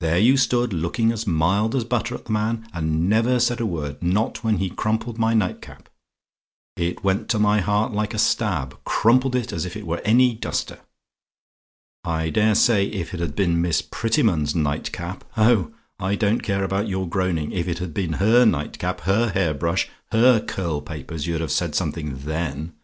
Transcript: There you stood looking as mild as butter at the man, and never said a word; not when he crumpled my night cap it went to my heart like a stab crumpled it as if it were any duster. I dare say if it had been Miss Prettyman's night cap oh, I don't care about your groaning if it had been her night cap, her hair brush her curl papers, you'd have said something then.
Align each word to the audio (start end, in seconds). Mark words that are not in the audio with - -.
There 0.00 0.18
you 0.18 0.36
stood 0.36 0.74
looking 0.74 1.10
as 1.10 1.26
mild 1.26 1.74
as 1.74 1.84
butter 1.84 2.14
at 2.14 2.26
the 2.26 2.32
man, 2.32 2.68
and 2.74 3.08
never 3.08 3.40
said 3.40 3.60
a 3.62 3.66
word; 3.66 4.02
not 4.02 4.44
when 4.44 4.58
he 4.58 4.68
crumpled 4.68 5.16
my 5.18 5.32
night 5.32 5.62
cap 5.62 5.88
it 6.76 7.02
went 7.02 7.30
to 7.30 7.38
my 7.38 7.62
heart 7.62 7.90
like 7.94 8.12
a 8.12 8.18
stab 8.18 8.78
crumpled 8.84 9.34
it 9.34 9.54
as 9.54 9.64
if 9.64 9.74
it 9.74 9.86
were 9.86 10.02
any 10.04 10.34
duster. 10.34 10.80
I 12.04 12.28
dare 12.28 12.54
say 12.54 12.88
if 12.88 13.14
it 13.14 13.20
had 13.20 13.34
been 13.34 13.62
Miss 13.62 13.80
Prettyman's 13.80 14.54
night 14.54 14.92
cap 14.92 15.24
oh, 15.34 15.72
I 15.98 16.14
don't 16.14 16.42
care 16.42 16.62
about 16.62 16.86
your 16.88 17.08
groaning 17.08 17.50
if 17.52 17.66
it 17.66 17.78
had 17.78 17.94
been 17.94 18.12
her 18.20 18.44
night 18.44 18.78
cap, 18.78 19.00
her 19.04 19.30
hair 19.30 19.54
brush 19.54 19.88
her 20.12 20.40
curl 20.42 20.82
papers, 20.82 21.26
you'd 21.26 21.40
have 21.40 21.50
said 21.50 21.74
something 21.74 22.18
then. 22.18 22.74